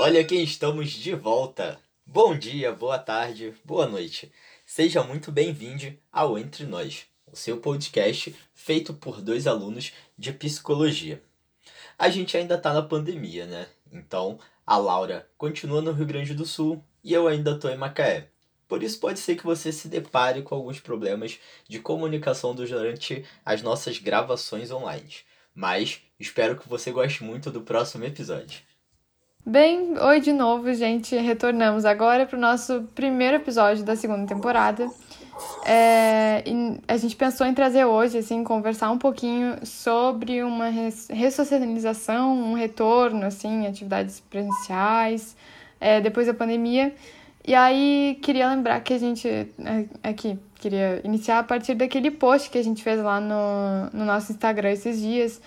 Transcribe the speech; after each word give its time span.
Olha 0.00 0.24
quem 0.24 0.44
estamos 0.44 0.92
de 0.92 1.12
volta. 1.12 1.76
Bom 2.06 2.38
dia, 2.38 2.70
boa 2.70 3.00
tarde, 3.00 3.52
boa 3.64 3.84
noite. 3.84 4.30
Seja 4.64 5.02
muito 5.02 5.32
bem-vindo 5.32 5.92
ao 6.12 6.38
Entre 6.38 6.64
Nós, 6.66 7.06
o 7.26 7.34
seu 7.34 7.56
podcast 7.56 8.32
feito 8.54 8.94
por 8.94 9.20
dois 9.20 9.48
alunos 9.48 9.92
de 10.16 10.32
psicologia. 10.32 11.20
A 11.98 12.08
gente 12.10 12.36
ainda 12.36 12.54
está 12.54 12.72
na 12.72 12.80
pandemia, 12.80 13.44
né? 13.46 13.66
Então, 13.90 14.38
a 14.64 14.76
Laura 14.76 15.28
continua 15.36 15.82
no 15.82 15.90
Rio 15.90 16.06
Grande 16.06 16.32
do 16.32 16.46
Sul 16.46 16.80
e 17.02 17.12
eu 17.12 17.26
ainda 17.26 17.56
estou 17.56 17.68
em 17.68 17.76
Macaé. 17.76 18.28
Por 18.68 18.84
isso 18.84 19.00
pode 19.00 19.18
ser 19.18 19.34
que 19.34 19.44
você 19.44 19.72
se 19.72 19.88
depare 19.88 20.42
com 20.42 20.54
alguns 20.54 20.78
problemas 20.78 21.40
de 21.68 21.80
comunicação 21.80 22.54
durante 22.54 23.24
as 23.44 23.62
nossas 23.62 23.98
gravações 23.98 24.70
online. 24.70 25.12
Mas 25.52 26.00
espero 26.20 26.56
que 26.56 26.68
você 26.68 26.92
goste 26.92 27.24
muito 27.24 27.50
do 27.50 27.62
próximo 27.62 28.04
episódio. 28.04 28.67
Bem, 29.48 29.94
oi 29.98 30.20
de 30.20 30.30
novo, 30.30 30.74
gente. 30.74 31.16
Retornamos 31.16 31.86
agora 31.86 32.26
para 32.26 32.36
o 32.36 32.38
nosso 32.38 32.82
primeiro 32.94 33.36
episódio 33.38 33.82
da 33.82 33.96
segunda 33.96 34.26
temporada. 34.26 34.86
É, 35.64 36.44
a 36.86 36.96
gente 36.98 37.16
pensou 37.16 37.46
em 37.46 37.54
trazer 37.54 37.86
hoje, 37.86 38.18
assim, 38.18 38.44
conversar 38.44 38.90
um 38.90 38.98
pouquinho 38.98 39.56
sobre 39.64 40.42
uma 40.42 40.66
ressocialização, 41.08 42.38
um 42.38 42.52
retorno, 42.52 43.24
assim, 43.24 43.66
atividades 43.66 44.20
presenciais, 44.20 45.34
é, 45.80 45.98
depois 45.98 46.26
da 46.26 46.34
pandemia. 46.34 46.94
E 47.42 47.54
aí, 47.54 48.18
queria 48.20 48.50
lembrar 48.50 48.80
que 48.80 48.92
a 48.92 48.98
gente, 48.98 49.26
é, 49.26 49.48
aqui, 50.02 50.38
queria 50.56 51.00
iniciar 51.02 51.38
a 51.38 51.42
partir 51.42 51.74
daquele 51.74 52.10
post 52.10 52.50
que 52.50 52.58
a 52.58 52.62
gente 52.62 52.82
fez 52.82 53.00
lá 53.00 53.18
no, 53.18 53.88
no 53.94 54.04
nosso 54.04 54.30
Instagram 54.30 54.72
esses 54.72 55.00
dias, 55.00 55.40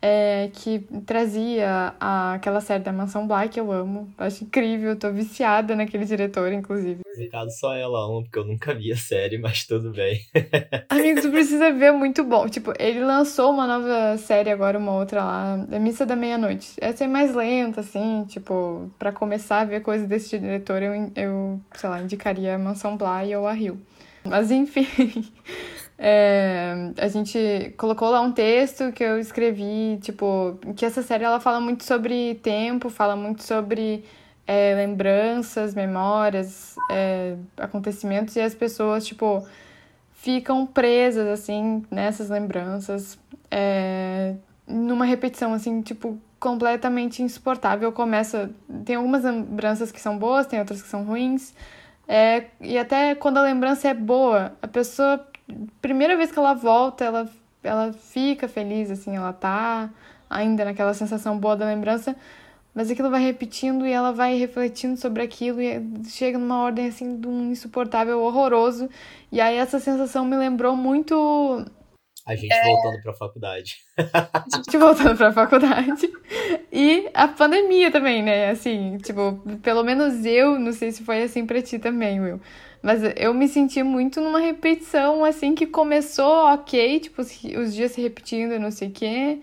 é, 0.00 0.50
que 0.52 0.80
trazia 1.04 1.94
a, 1.98 2.34
aquela 2.34 2.60
série 2.60 2.82
da 2.82 2.92
Mansão 2.92 3.26
Black, 3.26 3.54
que 3.54 3.60
eu 3.60 3.72
amo. 3.72 4.12
Acho 4.18 4.44
incrível, 4.44 4.96
tô 4.96 5.10
viciada 5.10 5.74
naquele 5.74 6.04
diretor, 6.04 6.52
inclusive. 6.52 7.00
No 7.16 7.30
caso, 7.30 7.50
só 7.58 7.74
ela 7.74 8.04
ama, 8.06 8.22
porque 8.22 8.38
eu 8.38 8.44
nunca 8.44 8.74
vi 8.74 8.92
a 8.92 8.96
série, 8.96 9.38
mas 9.38 9.64
tudo 9.64 9.90
bem. 9.92 10.20
Amigo, 10.90 11.22
tu 11.22 11.30
precisa 11.30 11.72
ver, 11.72 11.92
muito 11.92 12.24
bom. 12.24 12.48
Tipo, 12.48 12.72
ele 12.78 13.00
lançou 13.00 13.50
uma 13.50 13.66
nova 13.66 14.18
série 14.18 14.50
agora, 14.50 14.78
uma 14.78 14.92
outra 14.92 15.24
lá, 15.24 15.66
A 15.72 15.78
Missa 15.78 16.04
da 16.04 16.14
Meia-Noite. 16.14 16.74
Essa 16.80 17.04
é 17.04 17.08
mais 17.08 17.34
lenta, 17.34 17.80
assim, 17.80 18.24
tipo, 18.28 18.90
para 18.98 19.12
começar 19.12 19.60
a 19.60 19.64
ver 19.64 19.80
coisas 19.80 20.06
desse 20.06 20.38
diretor, 20.38 20.82
eu, 20.82 21.10
eu 21.16 21.60
sei 21.74 21.88
lá, 21.88 22.02
indicaria 22.02 22.54
a 22.54 22.58
Mansão 22.58 22.96
Bly 22.96 23.34
ou 23.36 23.46
a 23.46 23.52
Rio. 23.52 23.80
Mas 24.24 24.50
enfim. 24.50 24.86
É, 25.98 26.92
a 26.98 27.08
gente 27.08 27.74
colocou 27.78 28.10
lá 28.10 28.20
um 28.20 28.30
texto 28.32 28.92
que 28.92 29.02
eu 29.02 29.18
escrevi, 29.18 29.98
tipo, 30.02 30.58
que 30.76 30.84
essa 30.84 31.02
série 31.02 31.24
ela 31.24 31.40
fala 31.40 31.60
muito 31.60 31.84
sobre 31.84 32.34
tempo, 32.36 32.90
fala 32.90 33.16
muito 33.16 33.42
sobre 33.42 34.04
é, 34.46 34.74
lembranças, 34.74 35.74
memórias, 35.74 36.76
é, 36.90 37.36
acontecimentos, 37.56 38.36
e 38.36 38.40
as 38.40 38.54
pessoas, 38.54 39.06
tipo, 39.06 39.46
ficam 40.12 40.66
presas, 40.66 41.26
assim, 41.28 41.84
nessas 41.90 42.28
lembranças, 42.30 43.18
é, 43.50 44.34
numa 44.66 45.04
repetição, 45.04 45.54
assim, 45.54 45.80
tipo, 45.80 46.18
completamente 46.38 47.22
insuportável. 47.22 47.90
Começa. 47.92 48.50
Tem 48.84 48.96
algumas 48.96 49.24
lembranças 49.24 49.90
que 49.90 50.00
são 50.00 50.18
boas, 50.18 50.46
tem 50.46 50.58
outras 50.58 50.82
que 50.82 50.88
são 50.88 51.04
ruins. 51.04 51.54
É, 52.08 52.44
e 52.60 52.78
até 52.78 53.14
quando 53.14 53.38
a 53.38 53.42
lembrança 53.42 53.88
é 53.88 53.94
boa, 53.94 54.52
a 54.62 54.68
pessoa 54.68 55.26
primeira 55.80 56.16
vez 56.16 56.30
que 56.30 56.38
ela 56.38 56.54
volta, 56.54 57.04
ela, 57.04 57.30
ela 57.62 57.92
fica 57.92 58.48
feliz, 58.48 58.90
assim, 58.90 59.16
ela 59.16 59.32
tá 59.32 59.90
ainda 60.28 60.64
naquela 60.64 60.94
sensação 60.94 61.38
boa 61.38 61.56
da 61.56 61.66
lembrança, 61.66 62.16
mas 62.74 62.90
aquilo 62.90 63.10
vai 63.10 63.22
repetindo 63.22 63.86
e 63.86 63.92
ela 63.92 64.12
vai 64.12 64.36
refletindo 64.36 64.96
sobre 64.96 65.22
aquilo 65.22 65.60
e 65.62 65.80
chega 66.08 66.38
numa 66.38 66.62
ordem, 66.62 66.88
assim, 66.88 67.18
de 67.18 67.26
um 67.26 67.50
insuportável, 67.50 68.20
horroroso. 68.20 68.88
E 69.32 69.40
aí 69.40 69.56
essa 69.56 69.78
sensação 69.78 70.24
me 70.24 70.36
lembrou 70.36 70.76
muito 70.76 71.64
a 72.26 72.34
gente 72.34 72.52
é... 72.52 72.64
voltando 72.64 73.00
pra 73.02 73.12
faculdade. 73.12 73.76
A 73.96 74.44
gente 74.56 74.76
voltando 74.76 75.16
pra 75.16 75.32
faculdade. 75.32 76.12
E 76.72 77.08
a 77.14 77.28
pandemia 77.28 77.92
também, 77.92 78.20
né? 78.20 78.50
Assim, 78.50 78.98
tipo, 78.98 79.40
pelo 79.62 79.84
menos 79.84 80.26
eu, 80.26 80.58
não 80.58 80.72
sei 80.72 80.90
se 80.90 81.04
foi 81.04 81.22
assim 81.22 81.46
pra 81.46 81.62
ti 81.62 81.78
também, 81.78 82.20
Will. 82.20 82.40
Mas 82.86 83.00
eu 83.16 83.34
me 83.34 83.48
senti 83.48 83.82
muito 83.82 84.20
numa 84.20 84.38
repetição, 84.38 85.24
assim, 85.24 85.56
que 85.56 85.66
começou 85.66 86.46
ok, 86.54 87.00
tipo, 87.00 87.20
os 87.20 87.74
dias 87.74 87.90
se 87.90 88.00
repetindo, 88.00 88.60
não 88.60 88.70
sei 88.70 88.86
o 88.86 88.92
quê. 88.92 89.40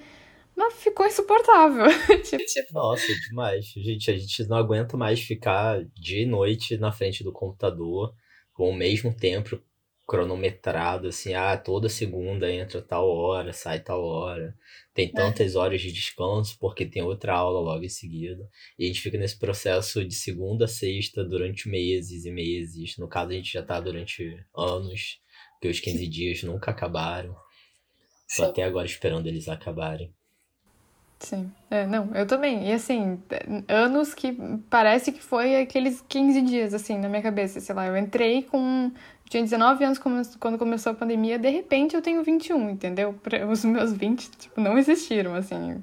Mas 0.55 0.75
ficou 0.75 1.05
insuportável. 1.05 1.87
tipo... 2.23 2.73
Nossa, 2.73 3.05
demais. 3.27 3.65
Gente, 3.65 4.09
a 4.09 4.17
gente 4.17 4.47
não 4.47 4.55
aguenta 4.55 4.95
mais 4.95 5.19
ficar 5.19 5.83
dia 5.93 6.21
e 6.23 6.25
noite 6.25 6.77
na 6.77 6.93
frente 6.93 7.21
do 7.21 7.33
computador 7.33 8.15
com 8.53 8.69
o 8.69 8.73
mesmo 8.73 9.13
tempo 9.13 9.61
cronometrado, 10.07 11.09
assim, 11.09 11.33
ah, 11.33 11.57
toda 11.57 11.89
segunda 11.89 12.49
entra 12.49 12.81
tal 12.81 13.09
hora, 13.09 13.51
sai 13.51 13.81
tal 13.81 14.05
hora. 14.05 14.55
Tem 14.93 15.07
é. 15.07 15.11
tantas 15.11 15.55
horas 15.55 15.81
de 15.81 15.91
descanso 15.91 16.57
porque 16.59 16.85
tem 16.85 17.01
outra 17.01 17.33
aula 17.33 17.59
logo 17.59 17.83
em 17.83 17.89
seguida. 17.89 18.47
E 18.77 18.85
a 18.85 18.87
gente 18.87 19.01
fica 19.01 19.17
nesse 19.17 19.37
processo 19.37 20.05
de 20.05 20.13
segunda 20.13 20.65
a 20.65 20.67
sexta 20.67 21.23
durante 21.23 21.67
meses 21.67 22.25
e 22.25 22.31
meses. 22.31 22.97
No 22.97 23.07
caso, 23.07 23.31
a 23.31 23.33
gente 23.33 23.51
já 23.51 23.63
tá 23.63 23.79
durante 23.79 24.37
anos, 24.55 25.19
porque 25.53 25.69
os 25.69 25.79
15 25.79 26.07
dias 26.07 26.43
nunca 26.43 26.71
acabaram. 26.71 27.35
Tô 28.35 28.43
até 28.43 28.63
agora 28.63 28.85
esperando 28.85 29.27
eles 29.27 29.47
acabarem. 29.47 30.13
Sim, 31.23 31.49
é, 31.71 31.85
não, 31.87 32.13
eu 32.13 32.27
também. 32.27 32.67
E 32.67 32.73
assim, 32.73 33.17
anos 33.69 34.13
que 34.13 34.37
parece 34.69 35.09
que 35.09 35.21
foi 35.21 35.55
aqueles 35.61 36.03
15 36.09 36.41
dias, 36.41 36.73
assim, 36.73 36.97
na 36.97 37.07
minha 37.07 37.21
cabeça. 37.21 37.61
Sei 37.61 37.73
lá, 37.73 37.87
eu 37.87 37.95
entrei 37.95 38.43
com 38.43 38.91
tinha 39.29 39.41
19 39.41 39.83
anos 39.85 39.99
quando 40.39 40.57
começou 40.59 40.91
a 40.91 40.95
pandemia, 40.95 41.39
de 41.39 41.49
repente 41.49 41.95
eu 41.95 42.01
tenho 42.01 42.21
21, 42.23 42.69
entendeu? 42.69 43.17
Os 43.49 43.63
meus 43.63 43.93
20, 43.93 44.29
tipo, 44.31 44.61
não 44.61 44.77
existiram, 44.77 45.33
assim. 45.33 45.81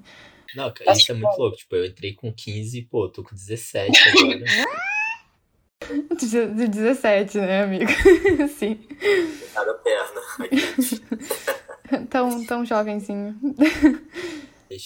Não, 0.54 0.72
isso 0.92 1.10
é 1.10 1.14
muito 1.14 1.38
louco. 1.38 1.56
Tipo, 1.56 1.76
eu 1.76 1.86
entrei 1.86 2.12
com 2.12 2.32
15, 2.32 2.82
pô, 2.82 3.08
tô 3.08 3.24
com 3.24 3.34
17 3.34 3.98
agora. 4.08 4.44
De 6.20 6.68
17, 6.68 7.38
né, 7.38 7.62
amigo? 7.62 7.90
Sim. 8.56 8.78
Cada 9.54 9.74
perna. 9.74 10.20
tão, 12.10 12.44
tão 12.44 12.64
jovenzinho. 12.64 13.34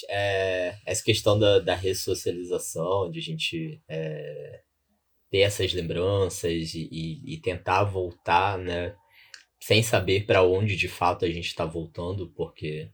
É, 0.08 0.76
essa 0.86 1.02
questão 1.02 1.38
da, 1.38 1.58
da 1.60 1.74
ressocialização, 1.74 3.10
de 3.10 3.18
a 3.18 3.22
gente 3.22 3.82
é, 3.88 4.62
ter 5.30 5.40
essas 5.40 5.72
lembranças 5.72 6.74
e, 6.74 6.88
e, 6.90 7.34
e 7.34 7.40
tentar 7.40 7.84
voltar, 7.84 8.58
né? 8.58 8.96
Sem 9.60 9.82
saber 9.82 10.26
para 10.26 10.42
onde 10.42 10.76
de 10.76 10.88
fato 10.88 11.24
a 11.24 11.30
gente 11.30 11.46
está 11.46 11.64
voltando, 11.64 12.28
porque 12.30 12.90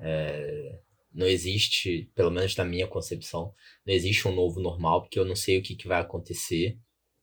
é, 0.00 0.78
não 1.12 1.26
existe, 1.26 2.10
pelo 2.14 2.30
menos 2.30 2.56
na 2.56 2.64
minha 2.64 2.86
concepção, 2.86 3.54
não 3.86 3.94
existe 3.94 4.26
um 4.28 4.34
novo 4.34 4.60
normal, 4.60 5.02
porque 5.02 5.18
eu 5.18 5.24
não 5.24 5.36
sei 5.36 5.58
o 5.58 5.62
que, 5.62 5.76
que 5.76 5.88
vai 5.88 6.00
acontecer 6.00 6.78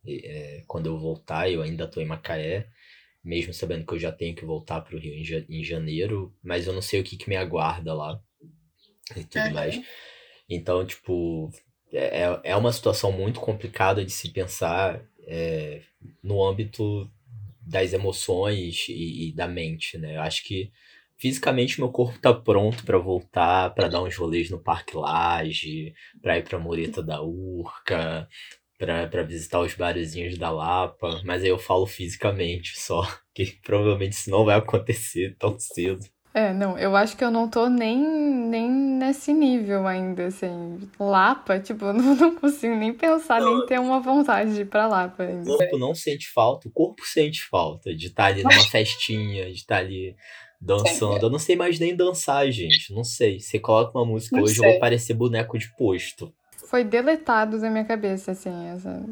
é, 0.06 0.64
quando 0.68 0.88
eu 0.88 0.98
voltar. 0.98 1.50
Eu 1.50 1.62
ainda 1.62 1.86
estou 1.86 2.02
em 2.02 2.06
Macaé, 2.06 2.68
mesmo 3.24 3.54
sabendo 3.54 3.86
que 3.86 3.94
eu 3.94 4.00
já 4.00 4.12
tenho 4.12 4.36
que 4.36 4.46
voltar 4.46 4.82
para 4.82 4.96
o 4.96 5.00
Rio 5.00 5.14
em, 5.14 5.64
janeiro, 5.64 6.36
mas 6.44 6.68
eu 6.68 6.74
não 6.74 6.82
sei 6.82 7.02
o 7.02 7.04
que, 7.04 7.18
que 7.18 7.30
me 7.30 7.36
aguarda 7.36 7.94
lá 7.94 8.22
e 9.16 9.24
tudo 9.24 9.46
uhum. 9.46 9.54
mais. 9.54 9.82
Então, 10.50 10.86
tipo, 10.86 11.50
é, 11.92 12.24
é, 12.24 12.40
é 12.44 12.56
uma 12.56 12.72
situação 12.72 13.12
muito 13.12 13.40
complicada 13.40 14.04
de 14.04 14.12
se 14.12 14.30
pensar 14.30 15.02
é, 15.28 15.82
no 16.24 16.46
âmbito 16.46 17.10
das 17.62 17.94
emoções 17.94 18.88
e, 18.90 19.30
e, 19.30 19.34
da 19.34 19.48
mente, 19.48 19.98
né? 19.98 20.18
Eu 20.18 20.22
acho 20.22 20.44
que 20.44 20.72
fisicamente 21.18 21.80
meu 21.80 21.90
corpo 21.90 22.20
tá 22.20 22.34
pronto 22.34 22.84
para 22.84 22.98
voltar, 22.98 23.74
para 23.74 23.88
dar 23.88 24.02
uns 24.02 24.16
rolês 24.16 24.50
no 24.50 24.60
Parque 24.60 24.98
Laje, 24.98 25.94
para 26.22 26.38
ir 26.38 26.44
para 26.44 26.58
Mureta 26.58 27.04
da 27.04 27.22
Urca, 27.22 28.28
para 28.78 29.24
visitar 29.24 29.60
os 29.60 29.76
barezinhos 29.76 30.38
da 30.38 30.50
Lapa, 30.50 31.22
mas 31.24 31.44
aí 31.44 31.50
eu 31.50 31.60
falo 31.60 31.86
fisicamente 31.86 32.80
só, 32.80 33.02
que 33.34 33.46
provavelmente 33.62 34.14
isso 34.14 34.32
não 34.32 34.44
vai 34.44 34.58
acontecer 34.58 35.36
tão 35.38 35.58
cedo. 35.60 36.04
É, 36.34 36.54
não, 36.54 36.78
eu 36.78 36.96
acho 36.96 37.18
que 37.18 37.24
eu 37.24 37.32
não 37.32 37.50
tô 37.50 37.68
nem, 37.68 37.98
nem 38.00 38.70
nesse 38.72 39.34
nível 39.34 39.86
ainda, 39.86 40.28
assim. 40.28 40.80
Lapa, 40.98 41.60
tipo, 41.60 41.86
eu 41.86 41.94
não, 41.94 42.16
não 42.16 42.36
consigo 42.36 42.76
nem 42.76 42.94
pensar, 42.94 43.42
não. 43.42 43.58
nem 43.58 43.66
ter 43.66 43.80
uma 43.80 44.00
vontade 44.00 44.54
de 44.54 44.62
ir 44.62 44.66
pra 44.66 44.88
Lapa 44.88 45.24
ainda. 45.24 45.52
O 45.52 45.58
corpo 45.58 45.78
não 45.78 45.94
sente 45.94 46.32
falta, 46.32 46.70
o 46.70 46.72
corpo 46.72 47.06
sente 47.06 47.44
falta 47.44 47.94
de 47.94 48.08
estar 48.08 48.24
tá 48.24 48.30
ali 48.30 48.44
numa 48.44 48.64
festinha, 48.70 49.46
de 49.46 49.58
estar 49.58 49.76
tá 49.76 49.82
ali 49.82 50.16
dançando. 50.60 51.26
Eu 51.26 51.30
não 51.30 51.40
sei 51.40 51.56
mais 51.56 51.80
nem 51.80 51.96
dançar, 51.96 52.50
gente, 52.50 52.94
não 52.94 53.04
sei. 53.04 53.40
Você 53.40 53.60
coloca 53.60 53.98
uma 53.98 54.06
música 54.06 54.38
não 54.38 54.44
hoje, 54.44 54.56
sei. 54.56 54.66
eu 54.66 54.72
vou 54.72 54.80
parecer 54.80 55.14
boneco 55.14 55.58
de 55.58 55.76
posto. 55.76 56.34
Foi 56.70 56.86
deletado 56.86 57.60
da 57.60 57.70
minha 57.70 57.84
cabeça, 57.84 58.32
assim, 58.32 58.68
essa 58.68 59.04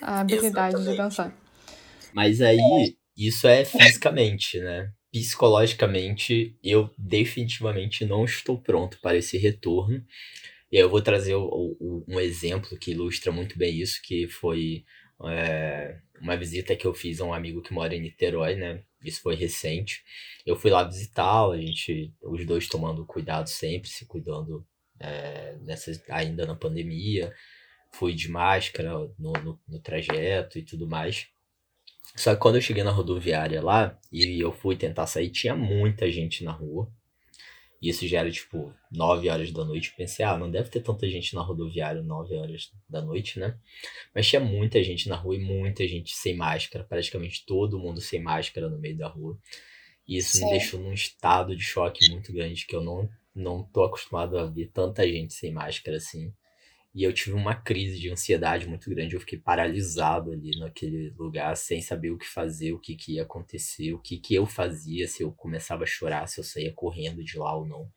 a 0.00 0.20
habilidade 0.20 0.74
Exatamente. 0.76 0.90
de 0.90 0.96
dançar. 0.96 1.32
Mas 2.12 2.40
aí, 2.40 2.96
isso 3.16 3.46
é 3.46 3.64
fisicamente, 3.64 4.58
né? 4.58 4.90
Psicologicamente, 5.14 6.58
eu 6.60 6.90
definitivamente 6.98 8.04
não 8.04 8.24
estou 8.24 8.60
pronto 8.60 8.98
para 9.00 9.16
esse 9.16 9.38
retorno. 9.38 10.04
E 10.72 10.76
aí 10.76 10.82
eu 10.82 10.90
vou 10.90 11.00
trazer 11.00 11.36
o, 11.36 11.46
o, 11.78 12.04
um 12.08 12.18
exemplo 12.18 12.76
que 12.76 12.90
ilustra 12.90 13.30
muito 13.30 13.56
bem 13.56 13.80
isso, 13.80 14.02
que 14.02 14.26
foi 14.26 14.84
é, 15.24 16.00
uma 16.20 16.36
visita 16.36 16.74
que 16.74 16.84
eu 16.84 16.92
fiz 16.92 17.20
a 17.20 17.24
um 17.24 17.32
amigo 17.32 17.62
que 17.62 17.72
mora 17.72 17.94
em 17.94 18.00
Niterói, 18.00 18.56
né? 18.56 18.82
Isso 19.04 19.22
foi 19.22 19.36
recente. 19.36 20.02
Eu 20.44 20.56
fui 20.56 20.68
lá 20.68 20.82
visitá-lo, 20.82 21.52
a 21.52 21.58
gente, 21.60 22.12
os 22.20 22.44
dois 22.44 22.66
tomando 22.66 23.06
cuidado 23.06 23.48
sempre, 23.48 23.88
se 23.88 24.06
cuidando 24.06 24.66
é, 24.98 25.56
nessa, 25.60 25.92
ainda 26.08 26.44
na 26.44 26.56
pandemia. 26.56 27.32
Fui 27.92 28.14
de 28.14 28.28
máscara 28.28 28.90
no, 29.16 29.32
no, 29.32 29.60
no 29.68 29.78
trajeto 29.78 30.58
e 30.58 30.64
tudo 30.64 30.88
mais. 30.88 31.28
Só 32.16 32.34
que 32.34 32.40
quando 32.40 32.56
eu 32.56 32.60
cheguei 32.60 32.82
na 32.82 32.90
rodoviária 32.90 33.62
lá 33.62 33.98
e 34.12 34.40
eu 34.40 34.52
fui 34.52 34.76
tentar 34.76 35.06
sair, 35.06 35.30
tinha 35.30 35.54
muita 35.54 36.10
gente 36.10 36.44
na 36.44 36.52
rua. 36.52 36.88
E 37.82 37.90
isso 37.90 38.06
já 38.06 38.20
era 38.20 38.30
tipo 38.30 38.72
9 38.90 39.28
horas 39.28 39.50
da 39.50 39.64
noite. 39.64 39.90
Eu 39.90 39.96
pensei, 39.96 40.24
ah, 40.24 40.38
não 40.38 40.50
deve 40.50 40.70
ter 40.70 40.80
tanta 40.80 41.06
gente 41.08 41.34
na 41.34 41.42
rodoviária 41.42 42.00
9 42.02 42.34
horas 42.34 42.72
da 42.88 43.02
noite, 43.02 43.38
né? 43.38 43.58
Mas 44.14 44.26
tinha 44.26 44.40
muita 44.40 44.82
gente 44.82 45.08
na 45.08 45.16
rua 45.16 45.36
e 45.36 45.38
muita 45.38 45.86
gente 45.86 46.14
sem 46.14 46.34
máscara. 46.34 46.84
Praticamente 46.84 47.44
todo 47.44 47.78
mundo 47.78 48.00
sem 48.00 48.22
máscara 48.22 48.70
no 48.70 48.78
meio 48.78 48.96
da 48.96 49.08
rua. 49.08 49.36
E 50.08 50.16
isso 50.16 50.38
Sim. 50.38 50.44
me 50.46 50.50
deixou 50.52 50.80
num 50.80 50.92
estado 50.92 51.54
de 51.56 51.62
choque 51.62 52.10
muito 52.10 52.32
grande, 52.32 52.66
que 52.66 52.74
eu 52.74 52.82
não, 52.82 53.08
não 53.34 53.62
tô 53.62 53.84
acostumado 53.84 54.38
a 54.38 54.46
ver 54.46 54.70
tanta 54.72 55.06
gente 55.06 55.34
sem 55.34 55.52
máscara 55.52 55.96
assim. 55.96 56.32
E 56.94 57.02
eu 57.02 57.12
tive 57.12 57.34
uma 57.34 57.54
crise 57.54 57.98
de 57.98 58.08
ansiedade 58.08 58.68
muito 58.68 58.88
grande. 58.88 59.14
Eu 59.14 59.20
fiquei 59.20 59.38
paralisado 59.38 60.30
ali 60.30 60.56
naquele 60.58 61.10
lugar, 61.18 61.56
sem 61.56 61.82
saber 61.82 62.10
o 62.10 62.18
que 62.18 62.26
fazer, 62.26 62.72
o 62.72 62.78
que, 62.78 62.94
que 62.94 63.14
ia 63.14 63.22
acontecer, 63.22 63.92
o 63.92 63.98
que, 63.98 64.16
que 64.18 64.34
eu 64.34 64.46
fazia, 64.46 65.08
se 65.08 65.22
eu 65.22 65.32
começava 65.32 65.82
a 65.82 65.86
chorar, 65.86 66.28
se 66.28 66.38
eu 66.38 66.44
saía 66.44 66.72
correndo 66.72 67.24
de 67.24 67.36
lá 67.36 67.56
ou 67.56 67.66
não. 67.66 67.90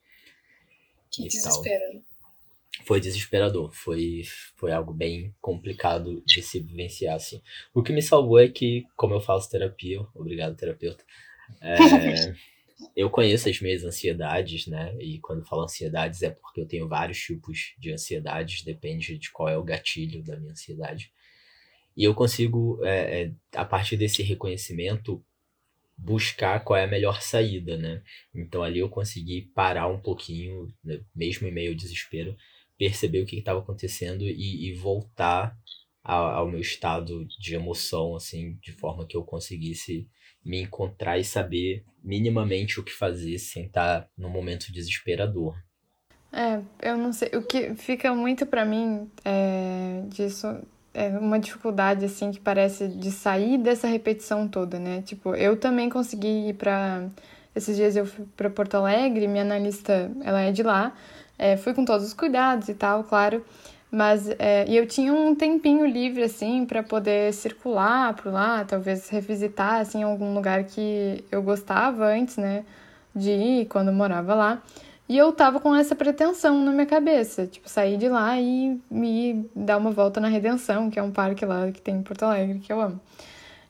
Que 1.12 1.28
desespero. 1.28 2.02
Foi 2.86 3.00
desesperador. 3.00 3.72
Foi, 3.72 4.24
foi 4.56 4.72
algo 4.72 4.94
bem 4.94 5.34
complicado 5.40 6.24
de 6.26 6.42
se 6.42 6.60
vivenciar, 6.60 7.16
assim. 7.16 7.42
O 7.74 7.84
que 7.84 7.94
me 7.94 8.02
salvou 8.02 8.40
é 8.40 8.48
que, 8.48 8.84
como 8.96 9.14
eu 9.14 9.22
faço 9.22 9.50
terapia, 9.50 10.02
obrigado, 10.16 10.56
terapeuta. 10.56 11.04
É, 11.62 11.76
eu 12.96 13.10
conheço 13.10 13.50
as 13.50 13.60
minhas 13.60 13.84
ansiedades, 13.84 14.68
né? 14.68 14.96
E 15.00 15.20
quando 15.20 15.46
falo 15.46 15.64
ansiedades 15.64 16.22
é 16.22 16.30
porque 16.30 16.62
eu 16.62 16.68
tenho 16.68 16.88
vários 16.88 17.20
tipos 17.20 17.74
de 17.78 17.92
ansiedades, 17.92 18.64
depende 18.64 19.18
de 19.18 19.32
qual 19.32 19.50
é 19.50 19.58
o 19.58 19.64
gatilho 19.64 20.24
da 20.24 20.38
minha 20.38 20.52
ansiedade. 20.52 21.12
E 21.96 22.04
eu 22.04 22.14
consigo, 22.14 22.80
é, 22.86 23.24
é, 23.24 23.32
a 23.56 23.66
partir 23.66 23.98
desse 23.98 24.22
reconhecimento, 24.22 25.24
buscar 25.98 26.60
qual 26.64 26.78
é 26.78 26.84
a 26.84 26.88
melhor 26.88 27.22
saída, 27.22 27.76
né? 27.78 28.04
Então 28.34 28.62
ali 28.62 28.80
eu 28.80 28.90
consegui 28.90 29.44
parar 29.56 29.88
um 29.88 30.00
pouquinho, 30.00 30.72
né? 30.84 31.02
mesmo 31.16 31.48
em 31.48 31.52
meio 31.52 31.72
ao 31.72 31.76
desespero, 31.76 32.38
perceber 32.78 33.22
o 33.22 33.26
que 33.26 33.38
estava 33.38 33.60
acontecendo 33.60 34.24
e, 34.24 34.70
e 34.70 34.74
voltar 34.76 35.58
ao, 36.04 36.26
ao 36.28 36.48
meu 36.48 36.62
estado 36.62 37.26
de 37.40 37.56
emoção, 37.56 38.16
assim, 38.16 38.56
de 38.62 38.72
forma 38.72 39.08
que 39.08 39.18
eu 39.18 39.24
conseguisse 39.24 40.08
me 40.48 40.62
encontrar 40.62 41.18
e 41.18 41.24
saber 41.24 41.84
minimamente 42.04 42.80
o 42.80 42.84
que 42.84 42.94
fazer 42.94 43.38
sem 43.38 43.66
estar 43.66 44.08
num 44.18 44.30
momento 44.30 44.72
desesperador. 44.72 45.56
É, 46.32 46.62
eu 46.82 46.98
não 46.98 47.12
sei. 47.12 47.30
O 47.34 47.42
que 47.42 47.76
fica 47.76 48.14
muito 48.14 48.46
para 48.46 48.64
mim 48.64 49.10
é, 49.26 50.04
disso 50.08 50.48
é 50.94 51.10
uma 51.10 51.40
dificuldade, 51.40 52.06
assim, 52.06 52.32
que 52.32 52.40
parece 52.40 52.88
de 52.88 53.12
sair 53.12 53.58
dessa 53.58 53.88
repetição 53.88 54.48
toda, 54.48 54.80
né? 54.80 55.02
Tipo, 55.02 55.36
eu 55.36 55.58
também 55.58 55.90
consegui 55.90 56.50
ir 56.50 56.54
pra. 56.54 57.08
Esses 57.56 57.76
dias 57.76 57.96
eu 57.96 58.06
fui 58.06 58.26
pra 58.38 58.50
Porto 58.50 58.76
Alegre, 58.76 59.28
minha 59.28 59.44
analista, 59.44 60.12
ela 60.24 60.42
é 60.42 60.52
de 60.52 60.64
lá. 60.64 60.96
É, 61.38 61.58
fui 61.58 61.74
com 61.74 61.84
todos 61.86 62.08
os 62.08 62.14
cuidados 62.14 62.70
e 62.70 62.74
tal, 62.74 63.04
claro. 63.04 63.44
Mas 63.92 64.30
é, 64.38 64.66
e 64.68 64.76
eu 64.76 64.86
tinha 64.86 65.14
um 65.14 65.34
tempinho 65.34 65.86
livre 65.86 66.24
assim 66.24 66.66
para 66.66 66.84
poder 66.84 67.34
circular 67.34 68.14
por 68.16 68.32
lá, 68.32 68.66
talvez 68.66 69.08
revisitar 69.10 69.76
assim 69.82 70.04
algum 70.04 70.34
lugar 70.34 70.66
que 70.66 71.24
eu 71.32 71.42
gostava 71.42 72.06
antes, 72.08 72.36
né, 72.38 72.66
de 73.16 73.32
ir 73.32 73.66
quando 73.68 73.92
morava 73.94 74.36
lá. 74.36 74.62
E 75.10 75.18
eu 75.18 75.32
tava 75.32 75.60
com 75.62 75.74
essa 75.74 75.96
pretensão 75.96 76.62
na 76.66 76.72
minha 76.72 76.86
cabeça, 76.86 77.48
tipo, 77.48 77.70
sair 77.70 77.98
de 77.98 78.10
lá 78.10 78.38
e 78.40 78.78
me 78.92 79.50
dar 79.56 79.78
uma 79.78 79.92
volta 79.92 80.20
na 80.20 80.28
Redenção, 80.28 80.90
que 80.90 81.00
é 81.00 81.04
um 81.04 81.12
parque 81.12 81.46
lá 81.46 81.72
que 81.72 81.82
tem 81.82 81.96
em 81.96 82.04
Porto 82.04 82.24
Alegre, 82.24 82.60
que 82.60 82.74
eu 82.74 82.82
amo. 82.82 83.00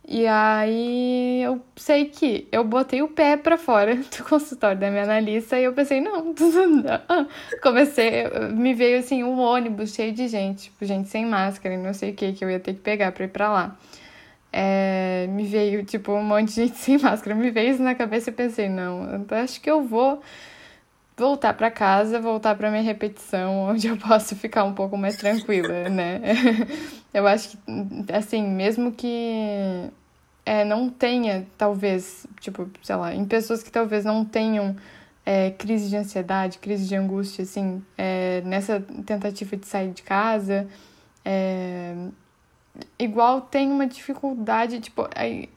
E 0.09 0.25
aí 0.25 1.41
eu 1.43 1.61
sei 1.75 2.05
que 2.05 2.47
eu 2.49 2.63
botei 2.63 3.01
o 3.01 3.09
pé 3.09 3.35
para 3.35 3.57
fora 3.57 3.93
do 4.17 4.23
consultório 4.23 4.79
da 4.79 4.89
minha 4.89 5.03
analista 5.03 5.59
e 5.59 5.65
eu 5.65 5.73
pensei, 5.73 5.99
não, 5.99 6.33
não. 6.33 7.27
Comecei, 7.61 8.23
me 8.53 8.73
veio 8.73 8.99
assim 8.99 9.21
um 9.23 9.37
ônibus 9.37 9.93
cheio 9.93 10.13
de 10.13 10.29
gente, 10.29 10.65
tipo, 10.65 10.85
gente 10.85 11.09
sem 11.09 11.25
máscara 11.25 11.75
e 11.75 11.77
não 11.77 11.93
sei 11.93 12.11
o 12.11 12.13
que 12.13 12.31
que 12.31 12.45
eu 12.45 12.49
ia 12.49 12.59
ter 12.59 12.73
que 12.73 12.79
pegar 12.79 13.11
para 13.11 13.25
ir 13.25 13.27
para 13.27 13.49
lá. 13.51 13.77
É, 14.51 15.27
me 15.29 15.43
veio, 15.45 15.83
tipo, 15.83 16.13
um 16.13 16.23
monte 16.23 16.49
de 16.49 16.53
gente 16.55 16.77
sem 16.79 16.97
máscara, 16.97 17.35
me 17.35 17.51
veio 17.51 17.71
isso 17.71 17.83
na 17.83 17.93
cabeça 17.93 18.29
e 18.29 18.33
pensei, 18.33 18.69
não, 18.69 19.25
acho 19.31 19.59
que 19.59 19.69
eu 19.69 19.83
vou 19.83 20.21
voltar 21.17 21.53
para 21.53 21.69
casa, 21.71 22.19
voltar 22.19 22.55
para 22.55 22.69
minha 22.71 22.83
repetição, 22.83 23.63
onde 23.69 23.87
eu 23.87 23.97
posso 23.97 24.35
ficar 24.37 24.63
um 24.63 24.73
pouco 24.73 24.97
mais 24.97 25.17
tranquila, 25.17 25.89
né? 25.89 26.21
eu 27.13 27.27
acho 27.27 27.57
que, 27.57 28.13
assim, 28.13 28.43
mesmo 28.43 28.91
que 28.91 29.91
é, 30.47 30.63
não 30.63 30.89
tenha, 30.89 31.45
talvez, 31.57 32.25
tipo, 32.39 32.69
sei 32.81 32.95
lá, 32.95 33.13
em 33.13 33.25
pessoas 33.25 33.61
que 33.61 33.69
talvez 33.69 34.05
não 34.05 34.23
tenham 34.23 34.77
é, 35.25 35.51
crise 35.51 35.89
de 35.89 35.97
ansiedade, 35.97 36.57
crise 36.57 36.87
de 36.87 36.95
angústia, 36.95 37.43
assim, 37.43 37.83
é, 37.97 38.41
nessa 38.45 38.79
tentativa 39.05 39.57
de 39.57 39.67
sair 39.67 39.91
de 39.91 40.01
casa, 40.03 40.65
é, 41.25 41.93
igual 42.97 43.41
tem 43.41 43.69
uma 43.69 43.85
dificuldade, 43.85 44.79
tipo, 44.79 45.05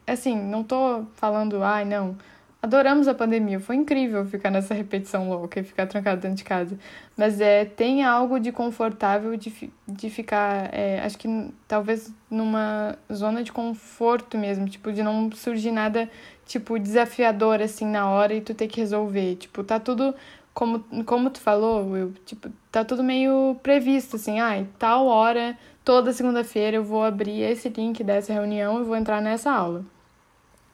assim, 0.05 0.35
não 0.35 0.61
tô 0.61 1.05
falando, 1.15 1.63
ai, 1.63 1.85
não, 1.85 2.17
adoramos 2.61 3.07
a 3.07 3.13
pandemia, 3.13 3.59
foi 3.59 3.75
incrível 3.75 4.23
ficar 4.25 4.51
nessa 4.51 4.73
repetição 4.73 5.29
louca 5.29 5.59
e 5.59 5.63
ficar 5.63 5.87
trancado 5.87 6.21
dentro 6.21 6.37
de 6.37 6.43
casa. 6.43 6.77
Mas 7.17 7.41
é, 7.41 7.65
tem 7.65 8.03
algo 8.03 8.39
de 8.39 8.51
confortável 8.51 9.35
de, 9.35 9.71
de 9.87 10.09
ficar, 10.09 10.69
é, 10.71 10.99
acho 11.01 11.17
que 11.17 11.27
talvez 11.67 12.13
numa 12.29 12.97
zona 13.11 13.43
de 13.43 13.51
conforto 13.51 14.37
mesmo, 14.37 14.67
tipo, 14.69 14.91
de 14.91 15.01
não 15.01 15.31
surgir 15.31 15.71
nada, 15.71 16.09
tipo, 16.45 16.77
desafiador 16.77 17.61
assim 17.61 17.85
na 17.85 18.07
hora 18.09 18.33
e 18.33 18.41
tu 18.41 18.53
ter 18.53 18.67
que 18.67 18.79
resolver. 18.79 19.37
Tipo, 19.37 19.63
tá 19.63 19.79
tudo, 19.79 20.13
como, 20.53 20.83
como 21.03 21.31
tu 21.31 21.41
falou, 21.41 22.13
tipo, 22.25 22.49
tá 22.71 22.85
tudo 22.85 23.03
meio 23.03 23.55
previsto, 23.63 24.17
assim, 24.17 24.39
ai, 24.39 24.67
ah, 24.69 24.75
tal 24.77 25.07
hora, 25.07 25.57
toda 25.83 26.13
segunda-feira 26.13 26.77
eu 26.77 26.83
vou 26.83 27.03
abrir 27.03 27.41
esse 27.41 27.69
link 27.69 28.03
dessa 28.03 28.31
reunião 28.33 28.81
e 28.81 28.83
vou 28.83 28.95
entrar 28.95 29.19
nessa 29.19 29.51
aula. 29.51 29.83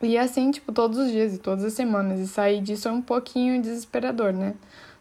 E 0.01 0.15
é 0.15 0.19
assim, 0.19 0.51
tipo, 0.51 0.71
todos 0.71 0.97
os 0.97 1.11
dias 1.11 1.33
e 1.33 1.39
todas 1.39 1.63
as 1.63 1.73
semanas. 1.73 2.19
E 2.19 2.27
sair 2.27 2.61
disso 2.61 2.87
é 2.87 2.91
um 2.91 3.01
pouquinho 3.01 3.61
desesperador, 3.61 4.31
né? 4.31 4.55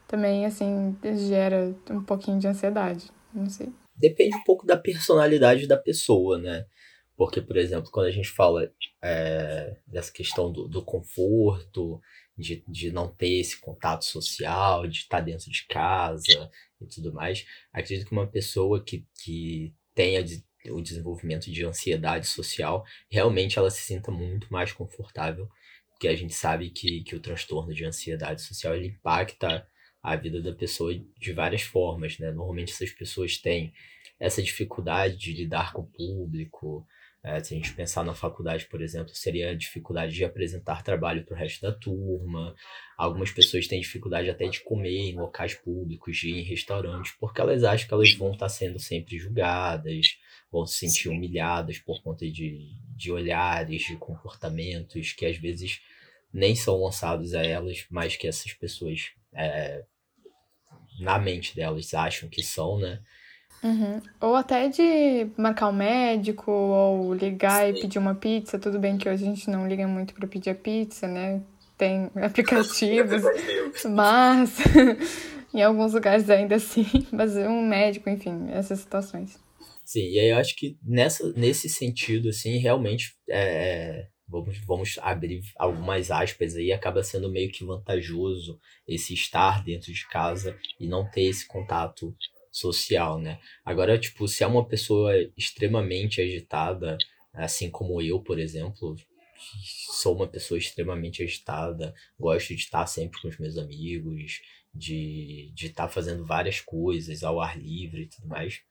Também, 0.09 0.47
assim, 0.47 0.97
gera 1.29 1.75
um 1.91 2.03
pouquinho 2.03 2.39
de 2.39 2.47
ansiedade. 2.47 3.11
Não 3.35 3.49
sei. 3.49 3.69
Depende 3.95 4.37
um 4.37 4.45
pouco 4.45 4.67
da 4.67 4.77
personalidade 4.77 5.67
da 5.67 5.77
pessoa, 5.77 6.39
né? 6.39 6.67
Porque, 7.17 7.41
por 7.41 7.57
exemplo, 7.57 7.91
quando 7.91 8.07
a 8.07 8.11
gente 8.11 8.29
fala 8.29 8.71
é, 9.03 9.77
dessa 9.87 10.13
questão 10.13 10.53
do, 10.53 10.69
do 10.69 10.85
conforto, 10.85 12.01
de, 12.37 12.63
de 12.69 12.93
não 12.93 13.09
ter 13.09 13.41
esse 13.41 13.59
contato 13.59 14.05
social, 14.05 14.87
de 14.87 14.99
estar 14.99 15.21
dentro 15.21 15.51
de 15.51 15.67
casa 15.67 16.51
e 16.81 16.87
tudo 16.87 17.13
mais, 17.13 17.47
acredito 17.73 18.07
que 18.07 18.13
uma 18.13 18.27
pessoa 18.27 18.83
que, 18.85 19.07
que 19.23 19.75
tenha 19.95 20.23
o 20.71 20.81
desenvolvimento 20.81 21.51
de 21.51 21.65
ansiedade 21.65 22.27
social, 22.27 22.85
realmente 23.11 23.59
ela 23.59 23.71
se 23.71 23.83
sinta 23.83 24.11
muito 24.11 24.53
mais 24.53 24.73
confortável, 24.73 25.49
porque 25.91 26.09
a 26.09 26.17
gente 26.17 26.35
sabe 26.35 26.71
que, 26.71 27.03
que 27.03 27.17
o 27.17 27.21
transtorno 27.21 27.73
de 27.73 27.85
ansiedade 27.85 28.43
social 28.43 28.75
ele 28.75 28.89
impacta 28.89 29.67
a 30.03 30.15
vida 30.15 30.41
da 30.41 30.55
pessoa 30.55 30.95
de 31.19 31.33
várias 31.33 31.63
formas, 31.63 32.19
né? 32.19 32.31
Normalmente 32.31 32.73
essas 32.73 32.91
pessoas 32.91 33.39
têm 33.39 33.73
essa 34.21 34.43
dificuldade 34.43 35.17
de 35.17 35.33
lidar 35.33 35.73
com 35.73 35.83
o 35.83 35.87
público, 35.87 36.87
é, 37.27 37.43
se 37.43 37.55
a 37.55 37.57
gente 37.57 37.73
pensar 37.73 38.05
na 38.05 38.15
faculdade, 38.15 38.67
por 38.67 38.81
exemplo, 38.81 39.13
seria 39.13 39.51
a 39.51 39.55
dificuldade 39.55 40.15
de 40.15 40.25
apresentar 40.25 40.85
trabalho 40.85 41.25
para 41.25 41.35
o 41.35 41.37
resto 41.37 41.61
da 41.61 41.73
turma. 41.73 42.55
Algumas 42.97 43.33
pessoas 43.33 43.67
têm 43.67 43.81
dificuldade 43.81 44.31
até 44.31 44.47
de 44.47 44.61
comer 44.61 45.11
em 45.11 45.17
locais 45.17 45.53
públicos, 45.53 46.17
de 46.17 46.31
ir 46.31 46.39
em 46.39 46.45
restaurantes, 46.45 47.11
porque 47.19 47.41
elas 47.41 47.65
acham 47.65 47.89
que 47.89 47.95
elas 47.95 48.15
vão 48.15 48.31
estar 48.31 48.49
sendo 48.49 48.79
sempre 48.79 49.19
julgadas, 49.19 50.17
vão 50.53 50.65
se 50.65 50.79
sentir 50.79 51.09
humilhadas 51.09 51.81
por 51.81 52.01
conta 52.01 52.31
de, 52.31 52.71
de 52.95 53.11
olhares, 53.11 53.83
de 53.83 53.97
comportamentos 53.97 55.13
que 55.13 55.27
às 55.27 55.37
vezes 55.37 55.81
nem 56.33 56.55
são 56.55 56.81
lançados 56.81 57.35
a 57.35 57.43
elas, 57.43 57.87
mas 57.91 58.15
que 58.15 58.29
essas 58.29 58.53
pessoas, 58.53 59.11
é, 59.35 59.85
na 61.01 61.19
mente 61.19 61.57
delas, 61.57 61.93
acham 61.93 62.29
que 62.29 62.45
são, 62.45 62.79
né? 62.79 63.03
Uhum. 63.63 64.01
Ou 64.21 64.35
até 64.35 64.69
de 64.69 65.29
marcar 65.37 65.69
um 65.69 65.73
médico, 65.73 66.51
ou 66.51 67.15
ligar 67.15 67.65
Sim. 67.67 67.71
e 67.71 67.81
pedir 67.81 67.99
uma 67.99 68.15
pizza. 68.15 68.59
Tudo 68.59 68.79
bem 68.79 68.97
que 68.97 69.09
hoje 69.09 69.25
a 69.25 69.27
gente 69.27 69.51
não 69.51 69.67
liga 69.67 69.87
muito 69.87 70.15
para 70.15 70.27
pedir 70.27 70.51
a 70.51 70.55
pizza, 70.55 71.07
né? 71.07 71.43
Tem 71.77 72.11
aplicativos, 72.23 73.23
mas 73.85 74.59
em 75.53 75.63
alguns 75.63 75.95
lugares 75.95 76.29
ainda 76.31 76.57
assim, 76.57 76.87
mas 77.13 77.37
um 77.37 77.63
médico, 77.67 78.09
enfim, 78.09 78.49
essas 78.51 78.81
situações. 78.81 79.39
Sim, 79.85 80.09
e 80.09 80.19
aí 80.19 80.31
eu 80.31 80.37
acho 80.37 80.57
que 80.57 80.77
nessa, 80.83 81.33
nesse 81.35 81.69
sentido, 81.69 82.29
assim, 82.29 82.57
realmente 82.59 83.15
é, 83.31 84.09
vamos, 84.29 84.59
vamos 84.67 84.99
abrir 85.01 85.41
algumas 85.57 86.11
aspas 86.11 86.57
aí, 86.57 86.73
acaba 86.73 87.03
sendo 87.03 87.31
meio 87.31 87.51
que 87.51 87.65
vantajoso 87.65 88.59
esse 88.87 89.15
estar 89.15 89.63
dentro 89.63 89.93
de 89.93 90.07
casa 90.09 90.59
e 90.81 90.87
não 90.87 91.09
ter 91.09 91.23
esse 91.23 91.47
contato 91.47 92.15
social, 92.57 93.19
né? 93.21 93.39
Agora, 93.65 93.99
tipo, 93.99 94.27
se 94.27 94.43
é 94.43 94.47
uma 94.47 94.67
pessoa 94.67 95.13
extremamente 95.37 96.21
agitada, 96.21 96.97
assim 97.35 97.71
como 97.71 98.01
eu, 98.01 98.21
por 98.21 98.39
exemplo, 98.39 98.97
sou 99.93 100.15
uma 100.15 100.27
pessoa 100.27 100.59
extremamente 100.59 101.23
agitada, 101.23 101.95
gosto 102.19 102.49
de 102.49 102.61
estar 102.61 102.87
sempre 102.87 103.21
com 103.21 103.29
os 103.29 103.39
meus 103.39 103.59
amigos, 103.59 104.41
de 104.75 105.53
de 105.55 105.67
estar 105.67 105.89
fazendo 105.89 106.25
várias 106.25 106.61
coisas 106.61 107.23
ao 107.23 107.41
ar 107.41 107.59
livre 107.59 108.03
e 108.03 108.07
tudo 108.09 108.29
mais. 108.29 108.63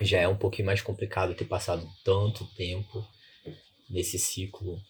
Já 0.00 0.20
é 0.20 0.28
um 0.28 0.36
pouquinho 0.36 0.66
mais 0.66 0.80
complicado 0.80 1.34
ter 1.34 1.44
passado 1.44 1.86
tanto 2.04 2.46
tempo 2.54 3.06
nesse 3.90 4.18
ciclo 4.18 4.80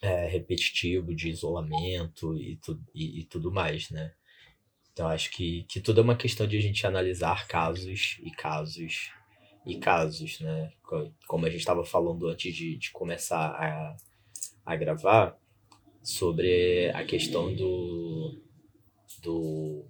é, 0.00 0.26
repetitivo 0.26 1.14
de 1.14 1.28
isolamento 1.28 2.36
e, 2.38 2.56
tu, 2.56 2.80
e, 2.94 3.20
e, 3.20 3.24
tudo 3.24 3.50
mais, 3.52 3.90
né? 3.90 4.12
Então 4.96 5.08
acho 5.08 5.30
que, 5.30 5.64
que 5.64 5.78
tudo 5.78 6.00
é 6.00 6.02
uma 6.02 6.16
questão 6.16 6.46
de 6.46 6.56
a 6.56 6.60
gente 6.60 6.86
analisar 6.86 7.46
casos 7.46 8.16
e 8.22 8.30
casos 8.30 9.10
e 9.66 9.76
casos, 9.76 10.40
né? 10.40 10.72
Como 11.26 11.44
a 11.44 11.50
gente 11.50 11.58
estava 11.58 11.84
falando 11.84 12.26
antes 12.26 12.56
de, 12.56 12.78
de 12.78 12.90
começar 12.92 13.50
a, 13.50 13.94
a 14.64 14.74
gravar, 14.74 15.36
sobre 16.02 16.88
a 16.94 17.04
questão 17.04 17.54
do, 17.54 18.40
do, 19.20 19.84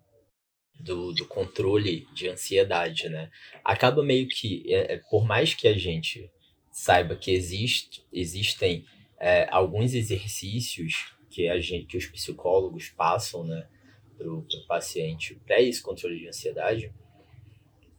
do, 0.81 1.13
do 1.13 1.27
controle 1.27 2.09
de 2.13 2.29
ansiedade, 2.29 3.09
né? 3.09 3.31
Acaba 3.63 4.03
meio 4.03 4.27
que, 4.27 4.65
é, 4.67 4.95
é 4.95 5.03
por 5.09 5.25
mais 5.25 5.55
que 5.55 5.69
a 5.69 5.79
gente 5.79 6.29
saiba 6.73 7.15
que 7.15 7.31
existe, 7.31 8.03
existem 8.13 8.85
é, 9.21 9.47
alguns 9.53 9.95
exercícios 9.95 11.15
que, 11.31 11.49
a 11.49 11.61
gente, 11.61 11.87
que 11.87 11.97
os 11.97 12.07
psicólogos 12.07 12.89
passam 12.89 13.45
né, 13.45 13.69
para 14.17 14.29
o 14.31 14.47
paciente 14.67 15.35
para 15.47 15.61
esse 15.61 15.83
controle 15.83 16.19
de 16.19 16.29
ansiedade, 16.29 16.93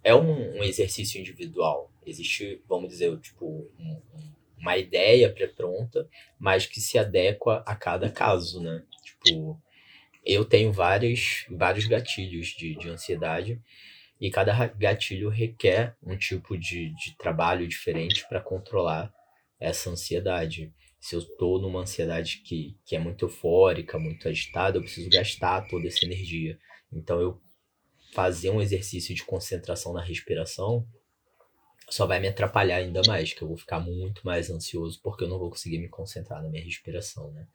é 0.03 0.15
um, 0.15 0.57
um, 0.57 0.63
exercício 0.63 1.19
individual. 1.19 1.91
Existe, 2.05 2.62
vamos 2.67 2.89
dizer, 2.89 3.17
tipo, 3.19 3.69
um, 3.79 4.01
uma 4.57 4.77
ideia 4.77 5.31
pré-pronta, 5.31 6.07
mas 6.39 6.65
que 6.65 6.79
se 6.79 6.97
adequa 6.97 7.63
a 7.65 7.75
cada 7.75 8.09
caso, 8.09 8.62
né? 8.62 8.83
Tipo, 9.03 9.62
eu 10.25 10.43
tenho 10.43 10.71
vários, 10.71 11.45
vários 11.50 11.86
gatilhos 11.86 12.47
de, 12.47 12.75
de 12.75 12.89
ansiedade 12.89 13.62
e 14.19 14.29
cada 14.31 14.67
gatilho 14.67 15.29
requer 15.29 15.95
um 16.03 16.17
tipo 16.17 16.57
de, 16.57 16.89
de 16.95 17.15
trabalho 17.17 17.67
diferente 17.67 18.27
para 18.27 18.41
controlar 18.41 19.13
essa 19.59 19.89
ansiedade. 19.89 20.74
Se 20.99 21.15
eu 21.15 21.19
estou 21.19 21.61
numa 21.61 21.81
ansiedade 21.81 22.41
que, 22.43 22.77
que 22.85 22.95
é 22.95 22.99
muito 22.99 23.25
eufórica, 23.25 23.99
muito 23.99 24.27
agitada, 24.27 24.77
eu 24.77 24.81
preciso 24.81 25.09
gastar 25.09 25.67
toda 25.67 25.87
essa 25.87 26.05
energia. 26.05 26.57
Então, 26.91 27.19
eu 27.19 27.41
fazer 28.13 28.49
um 28.49 28.61
exercício 28.61 29.13
de 29.13 29.23
concentração 29.23 29.93
na 29.93 30.01
respiração 30.01 30.87
só 31.89 32.05
vai 32.05 32.19
me 32.19 32.27
atrapalhar 32.27 32.77
ainda 32.77 33.01
mais, 33.07 33.33
que 33.33 33.41
eu 33.41 33.47
vou 33.47 33.57
ficar 33.57 33.79
muito 33.79 34.25
mais 34.25 34.49
ansioso 34.49 34.99
porque 35.01 35.23
eu 35.23 35.29
não 35.29 35.39
vou 35.39 35.49
conseguir 35.49 35.77
me 35.77 35.87
concentrar 35.87 36.41
na 36.41 36.49
minha 36.49 36.63
respiração, 36.63 37.31
né? 37.31 37.47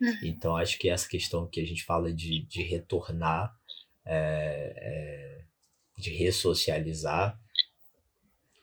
Uhum. 0.00 0.18
Então, 0.22 0.56
acho 0.56 0.78
que 0.78 0.88
essa 0.88 1.08
questão 1.08 1.46
que 1.46 1.60
a 1.60 1.66
gente 1.66 1.84
fala 1.84 2.12
de, 2.12 2.46
de 2.46 2.62
retornar 2.62 3.54
é, 4.06 4.72
é, 4.76 5.44
de 5.98 6.10
ressocializar 6.10 7.38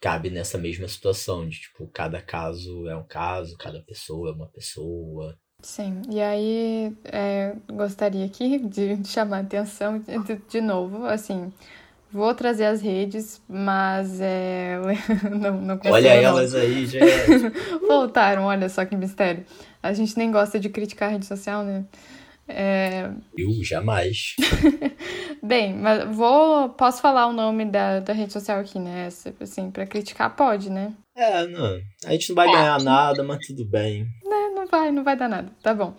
cabe 0.06 0.30
nessa 0.30 0.60
mesma 0.60 0.88
situação 0.88 1.50
de 1.50 1.62
tipo 1.62 1.90
cada 1.92 2.22
caso 2.22 2.88
é 2.88 2.96
um 2.96 3.04
caso 3.04 3.58
cada 3.58 3.82
pessoa 3.82 4.30
é 4.30 4.34
uma 4.34 4.46
pessoa 4.46 5.36
sim 5.64 6.04
e 6.12 6.22
aí 6.22 6.96
é, 7.06 7.56
gostaria 7.74 8.24
aqui 8.24 8.60
de 8.60 9.02
chamar 9.10 9.38
a 9.38 9.40
atenção 9.40 9.98
de, 9.98 10.36
de 10.48 10.62
novo 10.62 11.08
assim 11.08 11.52
Vou 12.12 12.34
trazer 12.34 12.64
as 12.64 12.82
redes, 12.82 13.42
mas 13.46 14.22
é, 14.22 14.80
não, 15.30 15.60
não 15.60 15.80
Olha 15.84 16.14
elas 16.14 16.56
aí, 16.56 16.86
gente. 16.88 17.04
Voltaram, 17.86 18.44
olha 18.44 18.70
só 18.70 18.86
que 18.86 18.96
mistério. 18.96 19.44
A 19.84 19.92
gente 19.92 20.18
nem 20.18 20.32
gosta 20.32 20.58
de 20.58 20.70
criticar 20.70 21.10
a 21.10 21.12
rede 21.12 21.26
social, 21.26 21.66
né? 21.66 21.84
É... 22.48 23.10
Eu 23.38 23.52
jamais. 23.64 24.36
Bem, 25.42 25.74
mas 25.74 26.16
vou. 26.16 26.70
Posso 26.70 27.02
falar 27.02 27.28
o 27.28 27.34
nome 27.34 27.66
da, 27.66 28.00
da 28.00 28.14
rede 28.14 28.34
social 28.34 28.60
aqui, 28.60 28.80
né? 28.80 29.10
Assim, 29.40 29.72
pra 29.72 29.86
criticar, 29.86 30.36
pode, 30.36 30.70
né? 30.70 30.94
É, 31.16 31.48
não. 31.48 31.80
A 32.06 32.12
gente 32.12 32.30
não 32.30 32.36
vai 32.36 32.52
ganhar 32.52 32.82
nada, 32.82 33.24
mas 33.24 33.46
tudo 33.46 33.66
bem. 33.66 34.04
Né, 34.24 34.50
não 34.54 34.68
vai, 34.68 34.92
não 34.92 35.04
vai 35.04 35.16
dar 35.16 35.30
nada. 35.30 35.50
Tá 35.64 35.74
bom. 35.74 35.96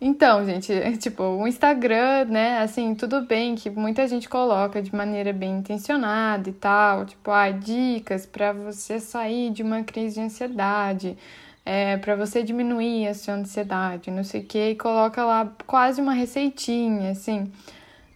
Então, 0.00 0.46
gente, 0.46 0.72
tipo, 0.98 1.22
o 1.22 1.46
Instagram, 1.46 2.24
né, 2.26 2.58
assim, 2.58 2.94
tudo 2.94 3.20
bem 3.22 3.54
que 3.54 3.68
muita 3.68 4.06
gente 4.08 4.28
coloca 4.28 4.80
de 4.80 4.94
maneira 4.94 5.32
bem 5.32 5.58
intencionada 5.58 6.48
e 6.48 6.52
tal, 6.52 7.04
tipo, 7.04 7.30
ah, 7.30 7.50
dicas 7.50 8.24
para 8.24 8.52
você 8.52 8.98
sair 8.98 9.50
de 9.50 9.62
uma 9.62 9.82
crise 9.82 10.14
de 10.14 10.20
ansiedade 10.22 11.18
é, 11.64 11.96
para 11.96 12.16
você 12.16 12.42
diminuir 12.42 13.08
a 13.08 13.14
sua 13.14 13.34
ansiedade, 13.34 14.10
não 14.10 14.24
sei 14.24 14.40
o 14.42 14.44
que, 14.44 14.70
e 14.70 14.74
coloca 14.74 15.24
lá 15.24 15.52
quase 15.66 16.00
uma 16.00 16.12
receitinha, 16.12 17.10
assim. 17.10 17.50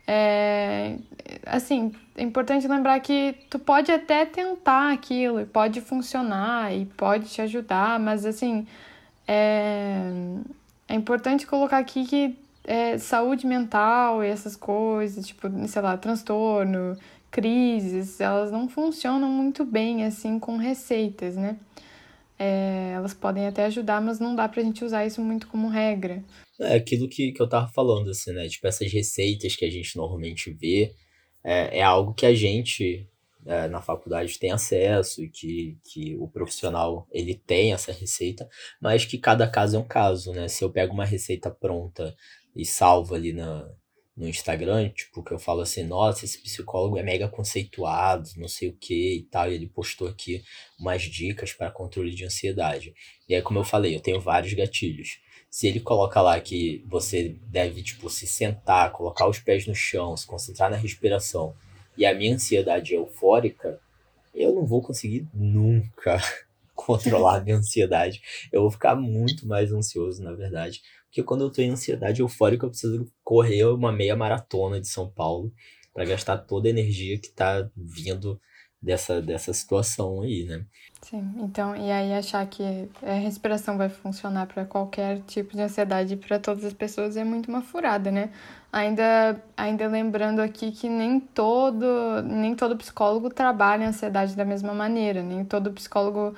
É, 0.07 0.97
assim, 1.47 1.93
é 2.17 2.23
importante 2.23 2.69
lembrar 2.69 3.01
que 3.01 3.35
tu 3.51 3.59
pode 3.59 3.91
até 3.91 4.27
tentar 4.27 4.93
aquilo 4.93 5.41
e 5.41 5.47
pode 5.47 5.81
funcionar 5.81 6.75
e 6.75 6.87
pode 6.87 7.27
te 7.27 7.41
ajudar, 7.43 7.99
mas 7.99 8.27
assim, 8.27 8.67
é, 9.27 10.11
é 10.89 10.95
importante 10.95 11.47
colocar 11.47 11.79
aqui 11.79 12.05
que 12.05 12.39
é, 12.65 12.99
saúde 12.99 13.47
mental 13.47 14.23
e 14.25 14.29
essas 14.29 14.57
coisas, 14.57 15.27
tipo, 15.27 15.49
sei 15.69 15.83
lá, 15.83 15.97
transtorno, 15.97 16.97
crises, 17.31 18.21
elas 18.21 18.51
não 18.51 18.69
funcionam 18.69 19.29
muito 19.29 19.65
bem 19.65 20.05
assim 20.05 20.39
com 20.39 20.57
receitas, 20.57 21.37
né? 21.37 21.57
É, 22.39 22.93
elas 22.95 23.15
podem 23.15 23.47
até 23.47 23.67
ajudar, 23.67 24.01
mas 24.01 24.19
não 24.19 24.35
dá 24.35 24.49
pra 24.49 24.63
gente 24.63 24.85
usar 24.85 25.07
isso 25.07 25.21
muito 25.21 25.47
como 25.47 25.69
regra. 25.69 26.23
É 26.61 26.77
aquilo 26.77 27.09
que, 27.09 27.33
que 27.33 27.41
eu 27.41 27.49
tava 27.49 27.69
falando, 27.69 28.11
assim, 28.11 28.33
né? 28.33 28.49
Tipo, 28.49 28.67
essas 28.67 28.93
receitas 28.93 29.57
que 29.57 29.65
a 29.65 29.71
gente 29.71 29.97
normalmente 29.97 30.53
vê 30.53 30.93
é, 31.43 31.79
é 31.79 31.83
algo 31.83 32.15
que 32.15 32.27
a 32.27 32.35
gente 32.35 33.09
é, 33.47 33.69
na 33.69 33.83
faculdade 33.83 34.39
tem 34.39 34.51
acesso 34.51 35.23
e 35.23 35.29
que, 35.29 35.77
que 35.85 36.17
o 36.17 36.27
profissional 36.27 37.07
ele 37.13 37.35
tem 37.35 37.73
essa 37.73 37.93
receita, 37.93 38.49
mas 38.81 39.05
que 39.05 39.19
cada 39.19 39.47
caso 39.47 39.77
é 39.77 39.79
um 39.79 39.87
caso, 39.87 40.33
né? 40.33 40.49
Se 40.49 40.65
eu 40.65 40.71
pego 40.71 40.95
uma 40.95 41.05
receita 41.05 41.51
pronta 41.51 42.15
e 42.57 42.65
salvo 42.65 43.15
ali 43.15 43.33
na, 43.33 43.69
no 44.17 44.29
Instagram, 44.29 44.91
tipo, 44.91 45.23
que 45.25 45.33
eu 45.33 45.39
falo 45.39 45.61
assim, 45.61 45.83
nossa, 45.83 46.25
esse 46.25 46.41
psicólogo 46.41 46.97
é 46.97 47.03
mega 47.03 47.29
conceituado, 47.29 48.31
não 48.37 48.47
sei 48.47 48.69
o 48.69 48.77
que 48.77 49.17
e 49.17 49.23
tal, 49.25 49.51
e 49.51 49.55
ele 49.55 49.67
postou 49.67 50.07
aqui 50.07 50.45
umas 50.79 51.03
dicas 51.03 51.53
para 51.53 51.71
controle 51.71 52.15
de 52.15 52.25
ansiedade. 52.25 52.95
E 53.29 53.35
aí, 53.35 53.43
como 53.43 53.59
eu 53.59 53.65
falei, 53.65 53.97
eu 53.97 54.01
tenho 54.01 54.21
vários 54.21 54.53
gatilhos. 54.55 55.21
Se 55.51 55.67
ele 55.67 55.81
coloca 55.81 56.21
lá 56.21 56.41
que 56.41 56.85
você 56.87 57.37
deve, 57.47 57.83
tipo, 57.83 58.09
se 58.09 58.27
sentar, 58.27 58.93
colocar 58.93 59.29
os 59.29 59.41
pés 59.41 59.67
no 59.67 59.75
chão, 59.75 60.17
se 60.17 60.27
concentrar 60.27 60.71
na 60.71 60.77
respiração, 60.77 61.55
e 61.97 62.07
a 62.07 62.15
minha 62.15 62.35
ansiedade 62.35 62.95
é 62.95 62.97
eufórica, 62.97 63.81
eu 64.35 64.55
não 64.55 64.67
vou 64.67 64.83
conseguir 64.83 65.27
nunca 65.33 66.19
controlar 66.75 67.39
a 67.39 67.41
minha 67.41 67.57
ansiedade. 67.57 68.21
Eu 68.53 68.63
vou 68.63 68.71
ficar 68.71 68.95
muito 68.95 69.47
mais 69.47 69.73
ansioso, 69.73 70.23
na 70.23 70.33
verdade. 70.33 70.83
Porque 71.15 71.23
quando 71.23 71.43
eu 71.45 71.51
tô 71.51 71.63
em 71.63 71.71
ansiedade 71.71 72.23
eufórica, 72.23 72.67
eu 72.67 72.71
preciso 72.71 73.07
correr 73.23 73.65
uma 73.67 73.93
meia 73.93 74.17
maratona 74.17 74.81
de 74.81 74.89
São 74.89 75.09
Paulo 75.09 75.53
para 75.93 76.05
gastar 76.05 76.39
toda 76.39 76.67
a 76.67 76.71
energia 76.71 77.17
que 77.21 77.29
tá 77.29 77.71
vindo 77.77 78.41
dessa, 78.83 79.23
dessa 79.23 79.53
situação 79.53 80.23
aí, 80.23 80.45
né? 80.45 80.67
Sim, 81.03 81.23
então, 81.37 81.77
e 81.77 81.89
aí 81.89 82.13
achar 82.15 82.45
que 82.49 82.65
a 83.01 83.13
respiração 83.13 83.79
vai 83.79 83.89
funcionar 83.89 84.49
para 84.49 84.65
qualquer 84.65 85.21
tipo 85.21 85.55
de 85.55 85.63
ansiedade 85.63 86.17
para 86.17 86.41
todas 86.41 86.65
as 86.65 86.73
pessoas 86.73 87.17
é 87.17 87.23
muito 87.23 87.49
uma 87.49 87.63
furada, 87.63 88.11
né? 88.11 88.31
Ainda, 88.73 89.41
ainda 89.57 89.87
lembrando 89.87 90.41
aqui 90.41 90.73
que 90.73 90.89
nem 90.89 91.21
todo, 91.21 92.23
nem 92.25 92.57
todo 92.57 92.77
psicólogo 92.77 93.31
trabalha 93.31 93.87
a 93.87 93.91
ansiedade 93.91 94.35
da 94.35 94.45
mesma 94.45 94.75
maneira, 94.75 95.23
nem 95.23 95.45
todo 95.45 95.73
psicólogo 95.73 96.35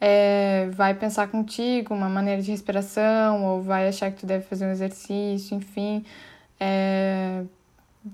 é, 0.00 0.68
vai 0.72 0.94
pensar 0.94 1.28
contigo 1.28 1.94
uma 1.94 2.08
maneira 2.08 2.42
de 2.42 2.50
respiração, 2.50 3.44
ou 3.44 3.62
vai 3.62 3.88
achar 3.88 4.10
que 4.10 4.20
tu 4.20 4.26
deve 4.26 4.44
fazer 4.44 4.66
um 4.66 4.70
exercício, 4.70 5.56
enfim. 5.56 6.04
É, 6.60 7.42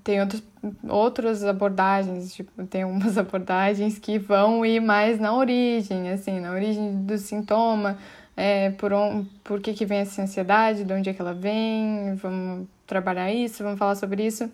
tem 0.05 0.21
outros, 0.21 0.43
outras 0.89 1.45
abordagens, 1.45 2.35
tipo, 2.35 2.67
tem 2.67 2.85
umas 2.85 3.17
abordagens 3.19 3.99
que 3.99 4.19
vão 4.19 4.65
ir 4.65 4.81
mais 4.81 5.19
na 5.19 5.35
origem, 5.35 6.11
assim, 6.11 6.41
na 6.41 6.53
origem 6.53 7.05
do 7.05 7.19
sintoma, 7.19 7.99
é, 8.37 8.71
por, 8.71 8.93
on, 8.93 9.25
por 9.45 9.61
que, 9.61 9.75
que 9.75 9.85
vem 9.85 9.99
essa 9.99 10.23
ansiedade, 10.23 10.85
de 10.85 10.93
onde 10.93 11.11
é 11.11 11.15
que 11.15 11.21
ela 11.21 11.35
vem, 11.35 12.15
vamos 12.15 12.67
trabalhar 12.87 13.33
isso, 13.33 13.62
vamos 13.62 13.79
falar 13.79 13.95
sobre 13.97 14.25
isso. 14.25 14.51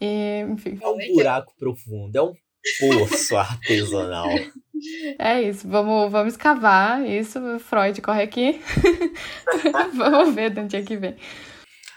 E, 0.00 0.44
enfim. 0.48 0.78
É 0.80 0.88
um 0.88 1.14
buraco 1.14 1.52
profundo, 1.58 2.16
é 2.16 2.22
um 2.22 2.34
poço 2.80 3.36
artesanal. 3.36 4.28
É 5.18 5.40
isso, 5.42 5.68
vamos, 5.68 6.10
vamos 6.10 6.34
escavar 6.34 7.04
isso. 7.08 7.38
Freud 7.60 8.00
corre 8.02 8.22
aqui. 8.22 8.60
vamos 9.94 10.34
ver 10.34 10.50
de 10.50 10.60
onde 10.60 10.76
é 10.76 10.82
que 10.82 10.96
vem. 10.96 11.16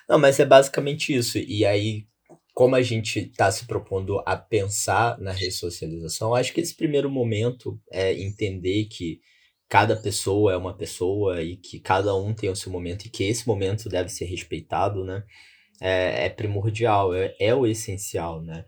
Não, 0.07 0.19
mas 0.19 0.39
é 0.39 0.45
basicamente 0.45 1.13
isso. 1.13 1.37
E 1.37 1.65
aí, 1.65 2.05
como 2.53 2.75
a 2.75 2.81
gente 2.81 3.19
está 3.19 3.51
se 3.51 3.65
propondo 3.65 4.21
a 4.25 4.37
pensar 4.37 5.19
na 5.19 5.31
ressocialização, 5.31 6.33
acho 6.33 6.53
que 6.53 6.61
esse 6.61 6.75
primeiro 6.75 7.09
momento 7.09 7.79
é 7.91 8.13
entender 8.13 8.85
que 8.85 9.19
cada 9.69 9.95
pessoa 9.95 10.53
é 10.53 10.57
uma 10.57 10.75
pessoa 10.75 11.41
e 11.41 11.57
que 11.57 11.79
cada 11.79 12.15
um 12.15 12.33
tem 12.33 12.49
o 12.49 12.55
seu 12.55 12.71
momento 12.71 13.05
e 13.05 13.09
que 13.09 13.23
esse 13.23 13.45
momento 13.47 13.89
deve 13.89 14.09
ser 14.09 14.25
respeitado, 14.25 15.03
né? 15.03 15.23
É, 15.81 16.25
é 16.25 16.29
primordial, 16.29 17.13
é, 17.13 17.35
é 17.39 17.53
o 17.53 17.67
essencial, 17.67 18.41
né? 18.41 18.65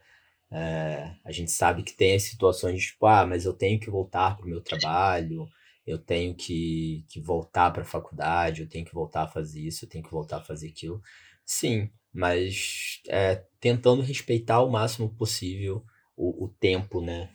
É, 0.52 1.16
a 1.24 1.32
gente 1.32 1.52
sabe 1.52 1.84
que 1.84 1.94
tem 1.94 2.16
as 2.16 2.24
situações 2.24 2.80
de 2.82 2.88
tipo, 2.88 3.06
ah, 3.06 3.26
mas 3.26 3.46
eu 3.46 3.54
tenho 3.54 3.80
que 3.80 3.90
voltar 3.90 4.36
para 4.36 4.46
o 4.46 4.50
meu 4.50 4.62
trabalho, 4.62 5.48
eu 5.86 5.98
tenho 5.98 6.36
que, 6.36 7.06
que 7.08 7.20
voltar 7.20 7.72
para 7.72 7.84
a 7.84 7.86
faculdade, 7.86 8.62
eu 8.62 8.70
tenho 8.70 8.86
que 8.86 8.94
voltar 8.94 9.24
a 9.24 9.28
fazer 9.28 9.62
isso, 9.62 9.86
eu 9.86 9.90
tenho 9.90 10.04
que 10.04 10.12
voltar 10.12 10.38
a 10.38 10.44
fazer 10.44 10.70
aquilo. 10.70 11.02
Sim, 11.46 11.90
mas 12.14 13.02
é, 13.08 13.44
tentando 13.60 14.02
respeitar 14.02 14.62
o 14.62 14.70
máximo 14.72 15.10
possível 15.10 15.84
o, 16.16 16.46
o 16.46 16.50
tempo, 16.60 17.02
né, 17.02 17.30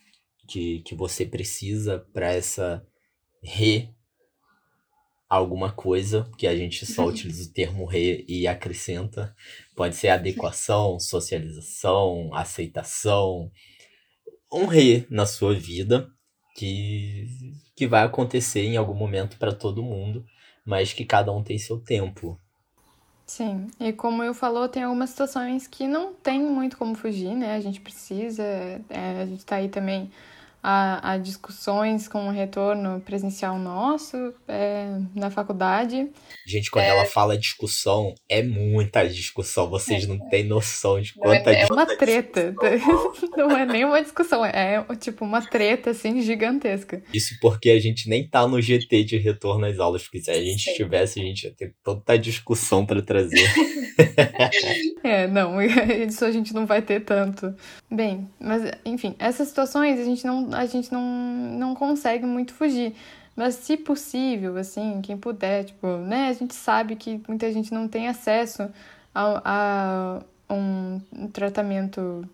que, 0.49 0.81
que 0.81 0.95
você 0.95 1.25
precisa 1.25 1.99
para 2.13 2.33
essa 2.33 2.85
re 3.43 3.91
alguma 5.29 5.73
coisa, 5.73 6.31
que 6.37 6.47
a 6.47 6.57
gente 6.57 6.87
só 6.87 7.07
utiliza 7.09 7.49
o 7.49 7.53
termo 7.53 7.85
re 7.85 8.25
e 8.29 8.47
acrescenta. 8.47 9.35
Pode 9.75 9.97
ser 9.97 10.09
adequação, 10.09 10.99
socialização, 10.99 12.31
aceitação. 12.33 13.51
Um 14.53 14.67
re 14.67 15.07
na 15.11 15.27
sua 15.27 15.55
vida 15.55 16.09
que, 16.57 17.27
que 17.75 17.87
vai 17.87 18.05
acontecer 18.05 18.63
em 18.63 18.77
algum 18.77 18.95
momento 18.95 19.37
para 19.37 19.53
todo 19.53 19.83
mundo, 19.83 20.25
mas 20.65 20.93
que 20.93 21.05
cada 21.05 21.33
um 21.33 21.43
tem 21.43 21.59
seu 21.59 21.81
tempo. 21.81 22.41
Sim, 23.27 23.69
e 23.81 23.93
como 23.93 24.23
eu 24.23 24.35
falou, 24.35 24.69
tem 24.69 24.83
algumas 24.83 25.11
situações 25.11 25.67
que 25.67 25.89
não 25.89 26.13
tem 26.13 26.41
muito 26.41 26.77
como 26.77 26.95
fugir, 26.95 27.35
né? 27.35 27.55
A 27.55 27.61
gente 27.61 27.81
precisa, 27.81 28.45
é, 28.91 29.23
a 29.23 29.27
gente 29.27 29.45
tá 29.45 29.57
aí 29.57 29.69
também 29.69 30.11
a, 30.67 31.13
a 31.13 31.19
discussões 31.19 32.09
com 32.09 32.27
o 32.27 32.31
retorno 32.31 32.99
presencial 33.03 33.59
nosso 33.59 34.17
é, 34.49 34.99
na 35.15 35.31
faculdade. 35.31 36.09
Gente, 36.47 36.71
quando 36.71 36.87
é... 36.87 36.89
ela 36.89 37.05
fala 37.05 37.37
discussão, 37.37 38.15
é 38.27 38.43
muita 38.43 39.07
discussão. 39.07 39.69
Vocês 39.69 40.07
não 40.07 40.19
têm 40.31 40.43
noção 40.45 40.99
de 41.03 41.13
quanta 41.13 41.51
é, 41.53 41.65
é 41.65 41.67
uma 41.67 41.85
treta. 41.85 42.55
não 43.37 43.55
é 43.55 43.67
nem 43.67 43.85
uma 43.85 44.01
discussão, 44.01 44.43
é 44.43 44.83
tipo 44.99 45.23
uma 45.23 45.43
treta 45.43 45.91
assim 45.91 46.23
gigantesca. 46.23 47.03
Isso 47.13 47.37
porque 47.43 47.69
a 47.69 47.79
gente 47.79 48.09
nem 48.09 48.27
tá 48.27 48.49
no 48.49 48.59
GT 48.59 49.05
de 49.05 49.19
retorno 49.19 49.67
às 49.67 49.79
aulas, 49.79 50.05
porque 50.05 50.23
se 50.23 50.31
a 50.31 50.43
gente 50.43 50.63
Sim. 50.63 50.75
tivesse, 50.75 51.21
a 51.21 51.25
gente 51.25 51.43
ia 51.43 51.55
ter 51.55 51.75
tanta 51.85 52.17
discussão 52.17 52.87
para 52.87 53.03
trazer. 53.03 53.53
é, 55.05 55.27
não, 55.27 55.61
isso 56.09 56.25
a 56.25 56.31
gente 56.31 56.55
não 56.55 56.65
vai 56.65 56.81
ter 56.81 57.01
tanto. 57.01 57.55
Bem, 57.91 58.31
mas 58.41 58.63
enfim, 58.85 59.15
essas 59.19 59.49
situações 59.49 60.01
a 60.01 60.05
gente 60.05 60.25
não 60.25 60.54
a 60.55 60.67
gente 60.67 60.93
não, 60.93 61.03
não 61.03 61.75
consegue 61.75 62.25
muito 62.27 62.55
fugir. 62.55 62.95
Mas 63.37 63.57
se 63.57 63.77
possível, 63.77 64.57
assim, 64.57 65.01
quem 65.03 65.17
puder, 65.17 65.65
tipo, 65.65 65.87
né? 65.99 66.29
A 66.29 66.33
gente 66.33 66.55
sabe 66.55 66.95
que 66.97 67.21
muita 67.27 67.53
gente 67.53 67.75
não 67.75 67.89
tem 67.89 68.09
acesso 68.09 68.71
a, 69.15 69.43
a 69.45 70.55
um 70.55 71.01
tratamento 71.33 72.29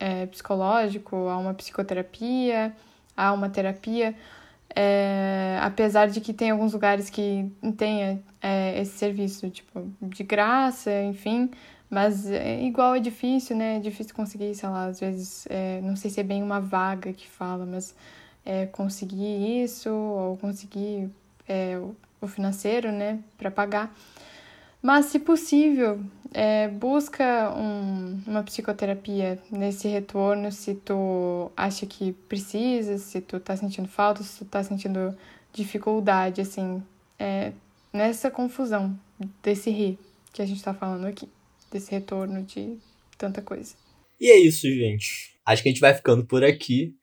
é, 0.00 0.26
psicológico, 0.26 1.28
a 1.28 1.36
uma 1.36 1.54
psicoterapia, 1.54 2.74
a 3.16 3.32
uma 3.32 3.48
terapia. 3.50 4.14
É, 4.74 5.58
apesar 5.62 6.08
de 6.08 6.20
que 6.20 6.32
tem 6.32 6.50
alguns 6.50 6.72
lugares 6.72 7.08
que 7.08 7.50
tenha 7.76 8.22
é, 8.42 8.80
esse 8.80 8.98
serviço, 8.98 9.48
tipo, 9.50 9.90
de 10.02 10.22
graça, 10.22 11.02
enfim, 11.02 11.50
mas 11.88 12.26
é, 12.26 12.62
igual 12.62 12.94
é 12.94 13.00
difícil, 13.00 13.56
né? 13.56 13.76
É 13.76 13.80
difícil 13.80 14.14
conseguir, 14.14 14.54
sei 14.54 14.68
lá, 14.68 14.86
às 14.86 15.00
vezes, 15.00 15.46
é, 15.48 15.80
não 15.82 15.96
sei 15.96 16.10
se 16.10 16.20
é 16.20 16.22
bem 16.22 16.42
uma 16.42 16.60
vaga 16.60 17.12
que 17.12 17.28
fala, 17.28 17.64
mas 17.64 17.94
é, 18.44 18.66
conseguir 18.66 19.62
isso 19.64 19.90
ou 19.90 20.36
conseguir 20.36 21.10
é, 21.48 21.78
o 22.20 22.26
financeiro, 22.26 22.92
né, 22.92 23.20
para 23.38 23.50
pagar. 23.50 23.94
Mas, 24.82 25.06
se 25.06 25.18
possível, 25.18 26.00
é, 26.32 26.68
busca 26.68 27.52
um, 27.56 28.20
uma 28.26 28.42
psicoterapia 28.42 29.38
nesse 29.50 29.88
retorno, 29.88 30.52
se 30.52 30.74
tu 30.74 31.50
acha 31.56 31.86
que 31.86 32.12
precisa, 32.28 32.98
se 32.98 33.20
tu 33.20 33.40
tá 33.40 33.56
sentindo 33.56 33.88
falta, 33.88 34.22
se 34.22 34.38
tu 34.38 34.44
tá 34.44 34.62
sentindo 34.62 35.16
dificuldade, 35.52 36.40
assim, 36.40 36.82
é, 37.18 37.52
nessa 37.92 38.30
confusão 38.30 38.96
desse 39.42 39.70
rir 39.70 39.98
que 40.32 40.42
a 40.42 40.46
gente 40.46 40.62
tá 40.62 40.74
falando 40.74 41.06
aqui 41.06 41.28
desse 41.70 41.90
retorno 41.90 42.42
de 42.42 42.78
tanta 43.18 43.42
coisa. 43.42 43.74
E 44.20 44.30
é 44.30 44.38
isso, 44.38 44.66
gente. 44.68 45.36
Acho 45.44 45.62
que 45.62 45.68
a 45.68 45.72
gente 45.72 45.80
vai 45.80 45.94
ficando 45.94 46.24
por 46.24 46.44
aqui. 46.44 46.94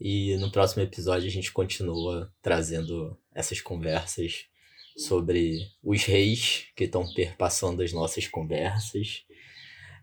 E 0.00 0.36
no 0.36 0.50
próximo 0.52 0.82
episódio 0.82 1.26
a 1.26 1.30
gente 1.30 1.52
continua 1.52 2.32
trazendo 2.40 3.18
essas 3.34 3.60
conversas 3.60 4.44
sobre 4.96 5.60
os 5.82 6.04
reis 6.04 6.66
que 6.76 6.84
estão 6.84 7.12
perpassando 7.14 7.82
as 7.82 7.92
nossas 7.92 8.26
conversas. 8.26 9.24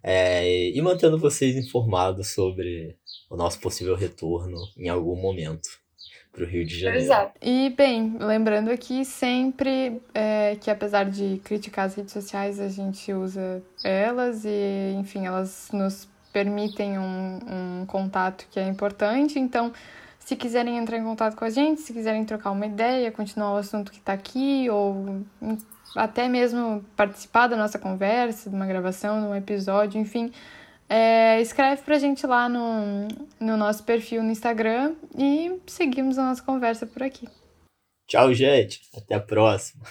É, 0.03 0.69
e 0.69 0.81
mantendo 0.81 1.17
vocês 1.17 1.55
informados 1.55 2.27
sobre 2.27 2.97
o 3.29 3.35
nosso 3.35 3.59
possível 3.59 3.95
retorno 3.95 4.57
em 4.77 4.87
algum 4.87 5.15
momento 5.15 5.84
para 6.35 6.43
o 6.43 6.47
Rio 6.47 6.65
de 6.65 6.77
Janeiro. 6.77 7.05
Exato. 7.05 7.31
E, 7.41 7.73
bem, 7.77 8.17
lembrando 8.19 8.69
aqui 8.69 9.05
sempre 9.05 10.01
é, 10.13 10.57
que, 10.59 10.69
apesar 10.69 11.05
de 11.05 11.41
criticar 11.45 11.85
as 11.85 11.95
redes 11.95 12.11
sociais, 12.11 12.59
a 12.59 12.67
gente 12.67 13.13
usa 13.13 13.63
elas 13.83 14.43
e, 14.43 14.93
enfim, 14.99 15.25
elas 15.25 15.69
nos 15.71 16.09
permitem 16.33 16.99
um, 16.99 17.39
um 17.81 17.85
contato 17.85 18.45
que 18.51 18.59
é 18.59 18.67
importante. 18.67 19.39
Então, 19.39 19.71
se 20.19 20.35
quiserem 20.35 20.77
entrar 20.77 20.97
em 20.97 21.03
contato 21.03 21.35
com 21.35 21.45
a 21.45 21.49
gente, 21.49 21.79
se 21.79 21.93
quiserem 21.93 22.25
trocar 22.25 22.51
uma 22.51 22.65
ideia, 22.65 23.09
continuar 23.11 23.53
o 23.53 23.57
assunto 23.57 23.89
que 23.91 23.99
está 23.99 24.11
aqui, 24.11 24.69
ou 24.69 25.23
até 25.95 26.27
mesmo 26.27 26.83
participar 26.97 27.47
da 27.47 27.55
nossa 27.55 27.79
conversa, 27.79 28.49
de 28.49 28.55
uma 28.55 28.65
gravação, 28.65 29.21
de 29.21 29.27
um 29.27 29.35
episódio, 29.35 30.01
enfim 30.01 30.33
é, 30.87 31.41
escreve 31.41 31.81
pra 31.81 31.97
gente 31.97 32.25
lá 32.27 32.47
no, 32.47 33.07
no 33.39 33.57
nosso 33.57 33.83
perfil 33.83 34.23
no 34.23 34.31
Instagram 34.31 34.95
e 35.17 35.59
seguimos 35.65 36.17
a 36.17 36.25
nossa 36.25 36.43
conversa 36.43 36.85
por 36.85 37.01
aqui. 37.03 37.27
Tchau, 38.07 38.33
gente. 38.33 38.81
Até 38.95 39.15
a 39.15 39.19
próxima. 39.19 39.83